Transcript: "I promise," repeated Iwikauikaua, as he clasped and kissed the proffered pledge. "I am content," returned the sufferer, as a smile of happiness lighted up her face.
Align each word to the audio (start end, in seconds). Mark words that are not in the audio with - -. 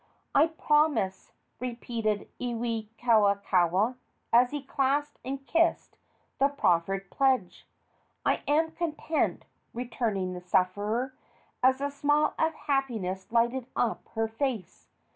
"I 0.33 0.47
promise," 0.47 1.31
repeated 1.59 2.27
Iwikauikaua, 2.39 3.97
as 4.33 4.49
he 4.49 4.63
clasped 4.63 5.19
and 5.23 5.45
kissed 5.45 5.95
the 6.39 6.47
proffered 6.47 7.11
pledge. 7.11 7.67
"I 8.25 8.41
am 8.47 8.71
content," 8.71 9.45
returned 9.75 10.35
the 10.35 10.41
sufferer, 10.41 11.13
as 11.61 11.81
a 11.81 11.91
smile 11.91 12.33
of 12.39 12.55
happiness 12.55 13.31
lighted 13.31 13.67
up 13.75 14.09
her 14.15 14.27
face. 14.27 14.87